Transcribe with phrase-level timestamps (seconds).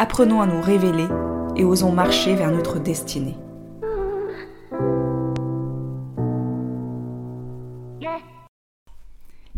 [0.00, 1.08] Apprenons à nous révéler
[1.56, 3.34] et osons marcher vers notre destinée.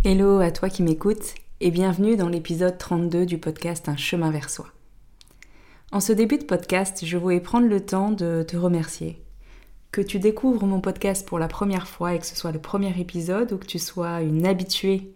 [0.02, 4.48] Hello à toi qui m'écoutes et bienvenue dans l'épisode 32 du podcast Un chemin vers
[4.48, 4.64] soi.
[5.92, 9.22] En ce début de podcast, je voulais prendre le temps de te remercier.
[9.92, 12.98] Que tu découvres mon podcast pour la première fois et que ce soit le premier
[12.98, 15.12] épisode ou que tu sois une habituée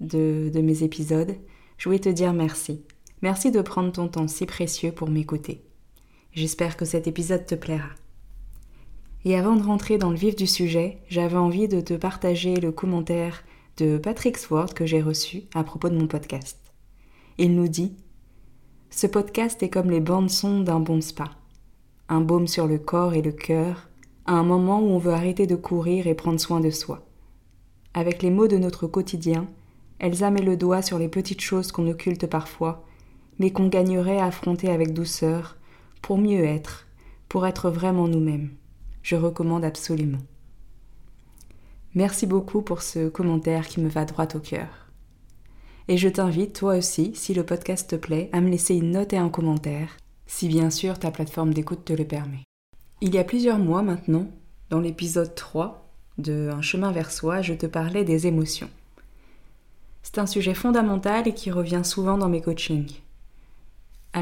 [0.00, 1.36] de, de mes épisodes,
[1.78, 2.82] je voulais te dire merci.
[3.22, 5.62] Merci de prendre ton temps si précieux pour m'écouter.
[6.32, 7.90] J'espère que cet épisode te plaira.
[9.24, 12.72] Et avant de rentrer dans le vif du sujet, j'avais envie de te partager le
[12.72, 13.44] commentaire
[13.76, 16.58] de Patrick Sword que j'ai reçu à propos de mon podcast.
[17.38, 17.94] Il nous dit
[18.90, 21.30] Ce podcast est comme les bandes son d'un bon spa.
[22.08, 23.88] Un baume sur le corps et le cœur,
[24.26, 27.06] à un moment où on veut arrêter de courir et prendre soin de soi.
[27.94, 29.46] Avec les mots de notre quotidien,
[30.00, 32.84] Elsa met le doigt sur les petites choses qu'on occulte parfois,
[33.42, 35.56] mais qu'on gagnerait à affronter avec douceur,
[36.00, 36.86] pour mieux être,
[37.28, 38.50] pour être vraiment nous-mêmes.
[39.02, 40.22] Je recommande absolument.
[41.96, 44.68] Merci beaucoup pour ce commentaire qui me va droit au cœur.
[45.88, 49.12] Et je t'invite, toi aussi, si le podcast te plaît, à me laisser une note
[49.12, 49.96] et un commentaire,
[50.28, 52.44] si bien sûr ta plateforme d'écoute te le permet.
[53.00, 54.28] Il y a plusieurs mois maintenant,
[54.70, 58.70] dans l'épisode 3 de Un chemin vers soi, je te parlais des émotions.
[60.04, 63.01] C'est un sujet fondamental et qui revient souvent dans mes coachings.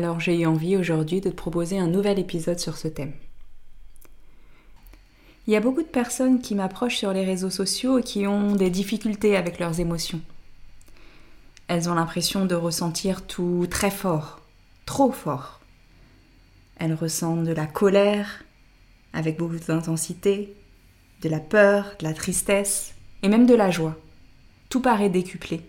[0.01, 3.13] Alors j'ai eu envie aujourd'hui de te proposer un nouvel épisode sur ce thème.
[5.47, 8.57] Il y a beaucoup de personnes qui m'approchent sur les réseaux sociaux et qui ont
[8.57, 10.23] des difficultés avec leurs émotions.
[11.69, 14.41] Elles ont l'impression de ressentir tout très fort,
[14.87, 15.61] trop fort.
[16.79, 18.43] Elles ressentent de la colère,
[19.13, 20.57] avec beaucoup d'intensité,
[21.21, 23.99] de la peur, de la tristesse et même de la joie.
[24.71, 25.61] Tout paraît décuplé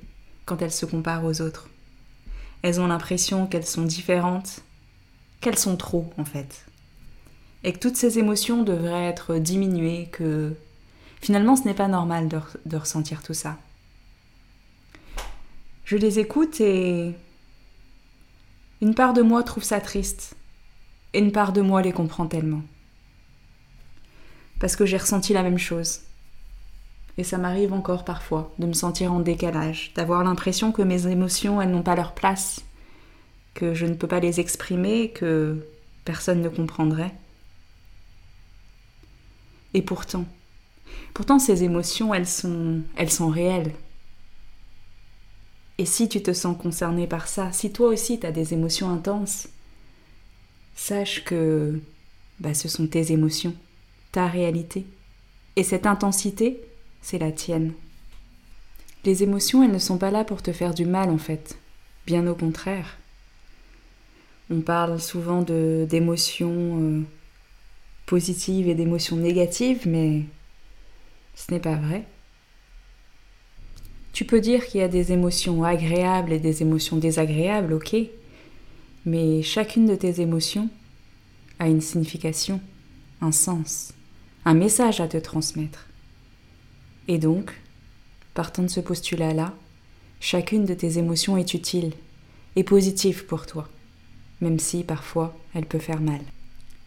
[0.45, 1.67] quand elles se comparent aux autres.
[2.61, 4.61] Elles ont l'impression qu'elles sont différentes,
[5.39, 6.65] qu'elles sont trop en fait.
[7.63, 10.55] Et que toutes ces émotions devraient être diminuées, que
[11.21, 13.57] finalement ce n'est pas normal de, ressentir tout ça.
[15.85, 17.13] Je les écoute et
[18.81, 20.35] une part de moi trouve ça triste
[21.13, 22.61] et une part de moi les comprend tellement.
[24.59, 26.01] Parce que j'ai ressenti la même chose.
[27.17, 31.61] Et ça m'arrive encore parfois de me sentir en décalage, d'avoir l'impression que mes émotions,
[31.61, 32.61] elles n'ont pas leur place,
[33.53, 35.67] que je ne peux pas les exprimer, que
[36.05, 37.13] personne ne comprendrait.
[39.73, 40.25] Et pourtant,
[41.13, 43.73] pourtant ces émotions, elles sont, elles sont réelles.
[45.77, 48.89] Et si tu te sens concerné par ça, si toi aussi tu as des émotions
[48.89, 49.47] intenses,
[50.75, 51.79] sache que
[52.39, 53.53] bah, ce sont tes émotions,
[54.11, 54.85] ta réalité.
[55.55, 56.61] Et cette intensité,
[57.01, 57.73] c'est la tienne.
[59.03, 61.57] Les émotions, elles ne sont pas là pour te faire du mal en fait,
[62.05, 62.97] bien au contraire.
[64.49, 67.01] On parle souvent d'émotions euh,
[68.05, 70.23] positives et d'émotions négatives, mais
[71.35, 72.05] ce n'est pas vrai.
[74.13, 77.95] Tu peux dire qu'il y a des émotions agréables et des émotions désagréables, ok,
[79.05, 80.69] mais chacune de tes émotions
[81.59, 82.59] a une signification,
[83.21, 83.93] un sens,
[84.43, 85.87] un message à te transmettre.
[87.07, 87.53] Et donc,
[88.33, 89.53] partant de ce postulat-là,
[90.19, 91.93] chacune de tes émotions est utile
[92.55, 93.67] et positive pour toi,
[94.39, 96.21] même si parfois elle peut faire mal.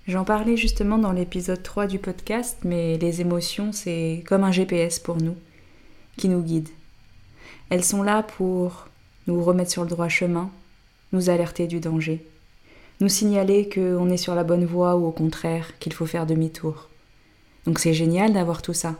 [0.07, 4.99] J'en parlais justement dans l'épisode 3 du podcast, mais les émotions, c'est comme un GPS
[4.99, 5.37] pour nous,
[6.19, 6.69] qui nous guide.
[7.71, 8.89] Elles sont là pour
[9.27, 10.51] nous remettre sur le droit chemin,
[11.13, 12.23] nous alerter du danger,
[13.01, 16.91] nous signaler qu'on est sur la bonne voie ou au contraire qu'il faut faire demi-tour.
[17.65, 18.97] Donc c'est génial d'avoir tout ça.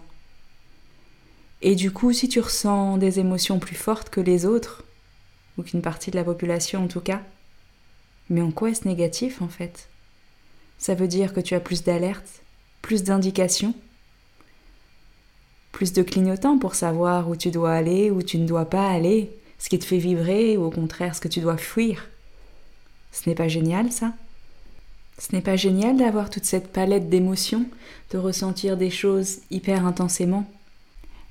[1.67, 4.85] Et du coup, si tu ressens des émotions plus fortes que les autres,
[5.57, 7.23] ou qu'une partie de la population en tout cas,
[8.29, 9.89] mais en quoi est-ce négatif en fait?
[10.77, 12.43] Ça veut dire que tu as plus d'alertes,
[12.83, 13.75] plus d'indications,
[15.73, 19.31] plus de clignotants pour savoir où tu dois aller, où tu ne dois pas aller,
[19.59, 22.11] ce qui te fait vibrer ou au contraire ce que tu dois fuir.
[23.11, 24.13] Ce n'est pas génial ça?
[25.19, 27.65] Ce n'est pas génial d'avoir toute cette palette d'émotions,
[28.11, 30.47] de ressentir des choses hyper intensément?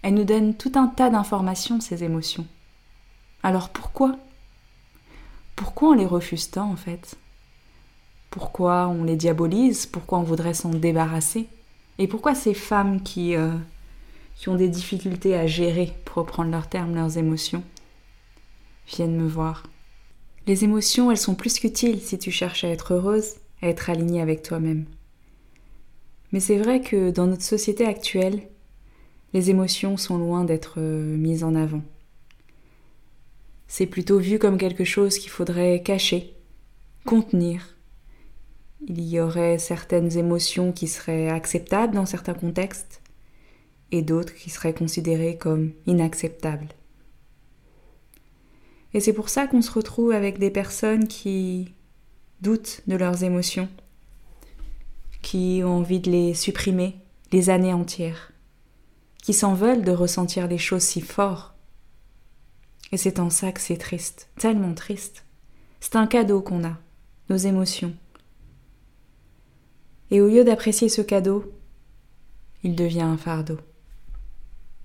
[0.04, 2.46] Elles nous donnent tout un tas d'informations, ces émotions.
[3.42, 4.18] Alors pourquoi?
[5.56, 7.16] Pourquoi on les refuse tant en fait?
[8.30, 11.48] Pourquoi on les diabolise, pourquoi on voudrait s'en débarrasser,
[12.00, 13.54] et pourquoi ces femmes qui, euh,
[14.36, 17.64] qui ont des difficultés à gérer, pour reprendre leur terme, leurs émotions,
[18.88, 19.64] viennent me voir?
[20.48, 24.22] Les émotions, elles sont plus qu'utiles si tu cherches à être heureuse, à être alignée
[24.22, 24.86] avec toi-même.
[26.32, 28.42] Mais c'est vrai que dans notre société actuelle,
[29.34, 31.82] les émotions sont loin d'être euh, mises en avant.
[33.68, 36.36] C'est plutôt vu comme quelque chose qu'il faudrait cacher,
[37.06, 37.76] contenir.
[38.88, 43.02] Il y aurait certaines émotions qui seraient acceptables dans certains contextes
[43.92, 46.68] et d'autres qui seraient considérées comme inacceptables.
[48.94, 51.74] Et c'est pour ça qu'on se retrouve avec des personnes qui
[52.42, 53.70] doutent de leurs émotions,
[55.22, 56.96] qui ont envie de les supprimer
[57.32, 58.33] les années entières,
[59.24, 61.56] qui s'en veulent de ressentir les choses si fort.
[62.92, 65.26] Et c'est en ça que c'est triste, tellement triste.
[65.80, 66.78] C'est un cadeau qu'on a,
[67.30, 67.96] nos émotions.
[70.12, 71.54] Et au lieu d'apprécier ce cadeau,
[72.64, 73.58] il devient un fardeau.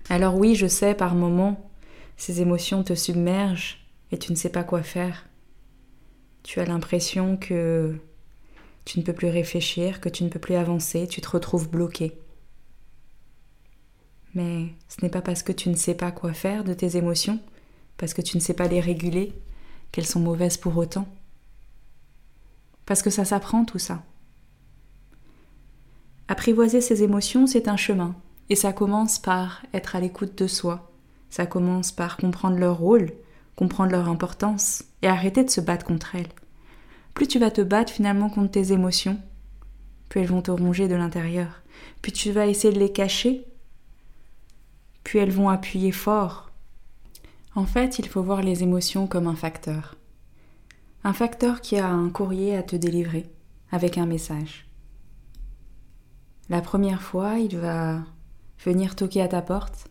[0.09, 1.69] Alors oui, je sais, par moments,
[2.15, 5.27] ces émotions te submergent et tu ne sais pas quoi faire.
[6.43, 7.93] Tu as l'impression que
[8.85, 12.17] tu ne peux plus réfléchir, que tu ne peux plus avancer, tu te retrouves bloqué.
[14.33, 17.39] Mais ce n'est pas parce que tu ne sais pas quoi faire de tes émotions,
[17.97, 19.33] parce que tu ne sais pas les réguler,
[19.91, 21.07] qu'elles sont mauvaises pour autant.
[22.85, 24.03] Parce que ça s'apprend tout ça.
[26.27, 28.15] Apprivoiser ses émotions, c'est un chemin,
[28.49, 30.91] et ça commence par être à l'écoute de soi,
[31.29, 33.11] ça commence par comprendre leur rôle,
[33.55, 36.29] comprendre leur importance et arrêter de se battre contre elles.
[37.13, 39.19] Plus tu vas te battre finalement contre tes émotions,
[40.07, 41.61] plus elles vont te ronger de l'intérieur.
[42.01, 43.45] Puis tu vas essayer de les cacher,
[45.03, 46.51] puis elles vont appuyer fort.
[47.55, 49.95] En fait, il faut voir les émotions comme un facteur.
[51.03, 53.29] Un facteur qui a un courrier à te délivrer
[53.71, 54.67] avec un message.
[56.49, 57.99] La première fois, il va
[58.63, 59.89] venir toquer à ta porte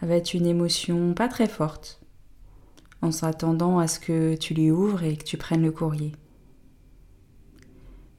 [0.00, 2.00] avec une émotion pas très forte,
[3.02, 6.12] en s'attendant à ce que tu lui ouvres et que tu prennes le courrier.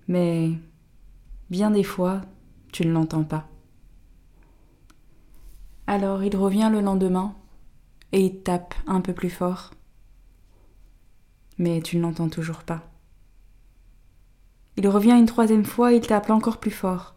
[0.07, 0.51] Mais
[1.49, 2.21] bien des fois,
[2.71, 3.47] tu ne l'entends pas.
[5.87, 7.35] Alors il revient le lendemain
[8.11, 9.71] et il tape un peu plus fort.
[11.57, 12.89] Mais tu ne l'entends toujours pas.
[14.77, 17.15] Il revient une troisième fois et il tape encore plus fort.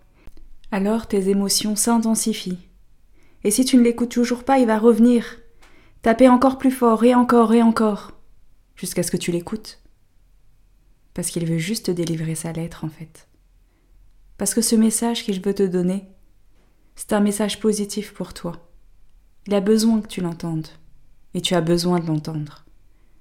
[0.70, 2.68] Alors tes émotions s'intensifient.
[3.44, 5.38] Et si tu ne l'écoutes toujours pas, il va revenir.
[6.02, 8.12] Taper encore plus fort et encore et encore.
[8.74, 9.80] Jusqu'à ce que tu l'écoutes.
[11.14, 13.28] Parce qu'il veut juste te délivrer sa lettre en fait.
[14.36, 16.04] Parce que ce message qu'il veut te donner,
[16.96, 18.68] c'est un message positif pour toi.
[19.46, 20.66] Il a besoin que tu l'entendes.
[21.34, 22.64] Et tu as besoin de l'entendre.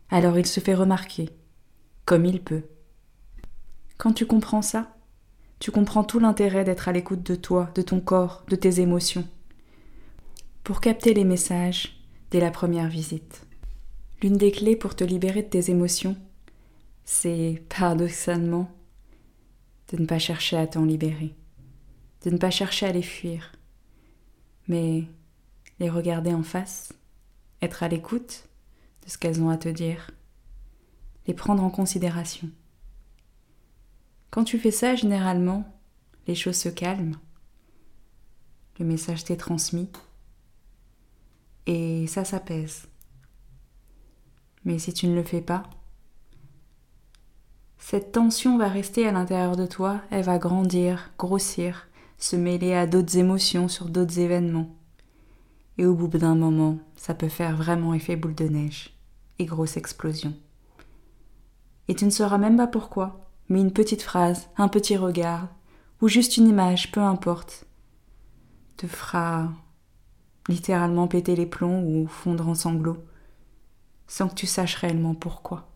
[0.10, 1.30] Alors il se fait remarquer,
[2.06, 2.64] comme il peut.
[3.98, 4.96] Quand tu comprends ça,
[5.60, 9.28] tu comprends tout l'intérêt d'être à l'écoute de toi, de ton corps, de tes émotions.
[10.64, 12.00] Pour capter les messages
[12.32, 13.46] dès la première visite.
[14.22, 16.16] L'une des clés pour te libérer de tes émotions,
[17.04, 18.72] c'est paradoxalement
[19.92, 21.36] de ne pas chercher à t'en libérer,
[22.24, 23.52] de ne pas chercher à les fuir,
[24.68, 25.06] mais
[25.80, 26.94] les regarder en face,
[27.62, 28.48] être à l'écoute
[29.04, 30.12] de ce qu'elles ont à te dire,
[31.28, 32.50] les prendre en considération.
[34.30, 35.64] Quand tu fais ça, généralement,
[36.28, 37.18] les choses se calment,
[38.80, 39.90] le message t'est transmis,
[41.66, 42.88] et ça s'apaise.
[44.66, 45.64] Mais si tu ne le fais pas,
[47.78, 52.88] cette tension va rester à l'intérieur de toi, elle va grandir, grossir, se mêler à
[52.88, 54.76] d'autres émotions sur d'autres événements.
[55.78, 58.98] Et au bout d'un moment, ça peut faire vraiment effet boule de neige
[59.40, 60.34] et grosse explosion.
[61.88, 65.50] Et tu ne sauras même pas pourquoi, mais une petite phrase, un petit regard,
[66.02, 67.66] ou juste une image, peu importe,
[68.78, 69.52] te fera
[70.48, 73.04] littéralement péter les plombs ou fondre en sanglots,
[74.08, 75.70] sans que tu saches réellement pourquoi.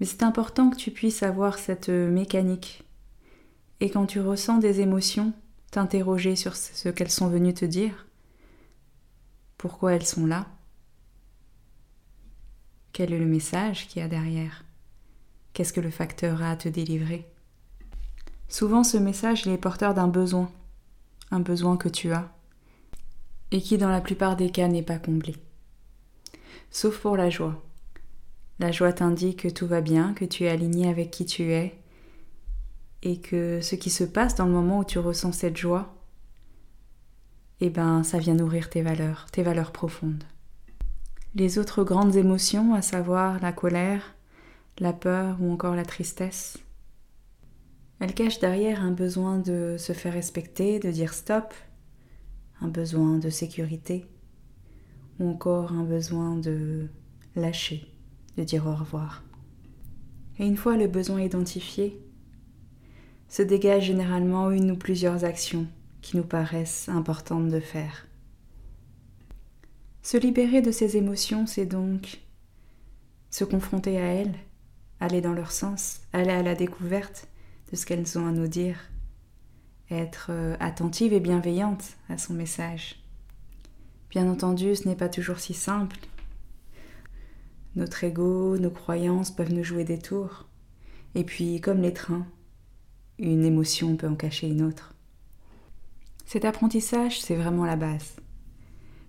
[0.00, 2.84] Mais c'est important que tu puisses avoir cette mécanique.
[3.82, 5.32] Et quand tu ressens des émotions,
[5.72, 8.06] t'interroger sur ce qu'elles sont venues te dire,
[9.58, 10.46] pourquoi elles sont là,
[12.92, 14.64] quel est le message qu'il y a derrière,
[15.52, 17.26] qu'est-ce que le facteur a à te délivrer.
[18.46, 20.48] Souvent ce message il est porteur d'un besoin,
[21.32, 22.32] un besoin que tu as,
[23.50, 25.34] et qui dans la plupart des cas n'est pas comblé.
[26.70, 27.60] Sauf pour la joie.
[28.60, 31.81] La joie t'indique que tout va bien, que tu es aligné avec qui tu es,
[33.02, 35.94] et que ce qui se passe dans le moment où tu ressens cette joie,
[37.60, 40.24] eh ben, ça vient nourrir tes valeurs, tes valeurs profondes.
[41.34, 44.14] Les autres grandes émotions, à savoir la colère,
[44.78, 46.58] la peur ou encore la tristesse.
[48.00, 51.54] Elle cache derrière un besoin de se faire respecter, de dire stop,
[52.60, 54.06] un besoin de sécurité,
[55.18, 56.88] ou encore un besoin de
[57.36, 57.86] lâcher,
[58.36, 59.22] de dire au revoir.
[60.38, 62.00] Et une fois le besoin identifié,
[63.32, 65.66] se dégage généralement une ou plusieurs actions
[66.02, 68.06] qui nous paraissent importantes de faire.
[70.02, 72.20] Se libérer de ces émotions, c'est donc
[73.30, 74.34] se confronter à elles,
[75.00, 77.26] aller dans leur sens, aller à la découverte
[77.70, 78.76] de ce qu'elles ont à nous dire,
[79.90, 83.02] être euh, attentive et bienveillante à son message.
[84.10, 85.96] Bien entendu, ce n'est pas toujours si simple.
[87.76, 90.50] Notre ego, nos croyances peuvent nous jouer des tours.
[91.14, 92.26] Et puis, comme les trains,
[93.18, 94.94] une émotion peut en cacher une autre.
[96.26, 98.16] Cet apprentissage, c'est vraiment la base.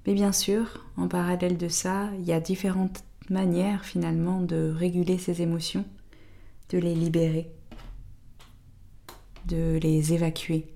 [0.06, 5.18] Mais bien sûr, en parallèle de ça, il y a différentes manières finalement de réguler
[5.18, 5.86] ces émotions,
[6.70, 7.50] de les libérer,
[9.48, 10.68] de les évacuer.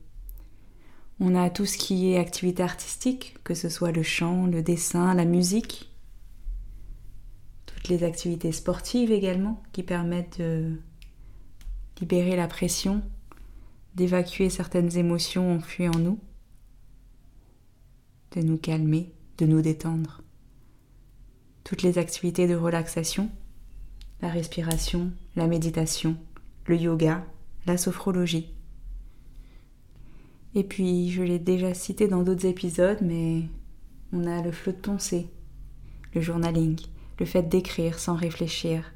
[1.20, 5.14] On a tout ce qui est activité artistique, que ce soit le chant, le dessin,
[5.14, 5.92] la musique,
[7.66, 10.80] toutes les activités sportives également qui permettent de
[12.00, 13.02] libérer la pression,
[13.98, 16.20] d'évacuer certaines émotions enfuies en nous,
[18.36, 20.22] de nous calmer, de nous détendre.
[21.64, 23.32] Toutes les activités de relaxation,
[24.22, 26.16] la respiration, la méditation,
[26.68, 27.26] le yoga,
[27.66, 28.54] la sophrologie.
[30.54, 33.46] Et puis, je l'ai déjà cité dans d'autres épisodes, mais
[34.14, 35.28] on a le flot de pensée,
[36.14, 36.80] le journaling,
[37.20, 38.94] le fait d'écrire sans réfléchir,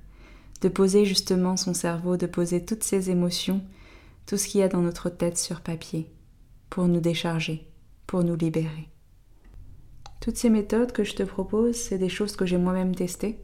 [0.61, 3.63] de poser justement son cerveau, de poser toutes ses émotions,
[4.25, 6.09] tout ce qu'il y a dans notre tête sur papier,
[6.69, 7.67] pour nous décharger,
[8.07, 8.89] pour nous libérer.
[10.19, 13.39] Toutes ces méthodes que je te propose, c'est des choses que j'ai moi-même testées.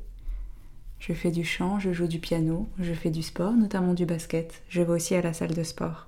[1.00, 4.62] Je fais du chant, je joue du piano, je fais du sport, notamment du basket,
[4.70, 6.08] je vais aussi à la salle de sport.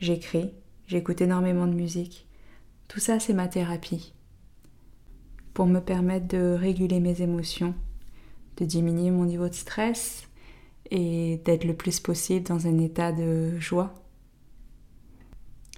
[0.00, 0.52] J'écris,
[0.86, 2.26] j'écoute énormément de musique.
[2.88, 4.12] Tout ça, c'est ma thérapie.
[5.54, 7.74] Pour me permettre de réguler mes émotions,
[8.56, 10.28] de diminuer mon niveau de stress
[10.90, 13.94] et d'être le plus possible dans un état de joie.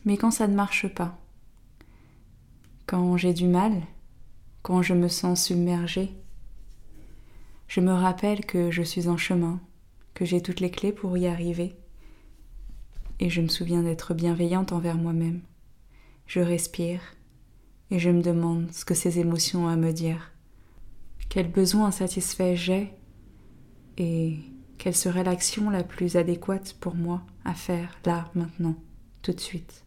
[0.05, 1.19] Mais quand ça ne marche pas,
[2.87, 3.83] quand j'ai du mal,
[4.63, 6.11] quand je me sens submergée,
[7.69, 9.61] je me rappelle que je suis en chemin,
[10.15, 11.77] que j'ai toutes les clés pour y arriver
[13.19, 15.41] et je me souviens d'être bienveillante envers moi-même.
[16.27, 17.01] Je respire
[17.91, 20.33] et je me demande ce que ces émotions ont à me dire.
[21.29, 22.93] Quel besoin insatisfait j'ai
[23.99, 24.39] et
[24.79, 28.77] quelle serait l'action la plus adéquate pour moi à faire là, maintenant,
[29.23, 29.85] tout de suite?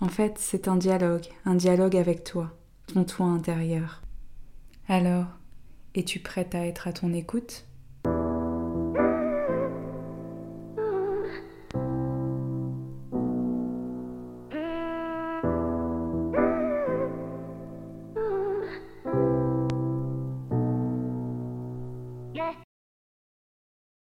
[0.00, 2.56] En fait, c'est un dialogue, un dialogue avec toi,
[2.92, 4.02] ton toi intérieur.
[4.88, 5.26] Alors,
[5.94, 7.64] es-tu prête à être à ton écoute?